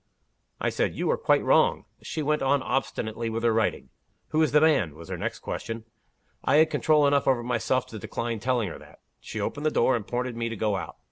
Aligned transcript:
I 0.59 0.71
said, 0.71 0.95
'You 0.95 1.11
are 1.11 1.15
quite 1.19 1.43
wrong.' 1.43 1.85
She 2.01 2.23
went 2.23 2.41
on 2.41 2.63
obstinately 2.63 3.29
with 3.29 3.43
her 3.43 3.53
writing. 3.53 3.91
'Who 4.29 4.41
is 4.41 4.51
the 4.51 4.59
man?' 4.59 4.95
was 4.95 5.09
her 5.09 5.15
next 5.19 5.41
question. 5.41 5.85
I 6.43 6.55
had 6.55 6.71
control 6.71 7.05
enough 7.05 7.27
over 7.27 7.43
myself 7.43 7.85
to 7.89 7.99
decline 7.99 8.39
telling 8.39 8.69
her 8.69 8.79
that. 8.79 8.97
She 9.19 9.39
opened 9.39 9.67
the 9.67 9.69
door, 9.69 9.95
and 9.95 10.07
pointed 10.07 10.31
to 10.31 10.39
me 10.39 10.49
to 10.49 10.55
go 10.55 10.75
out. 10.75 10.95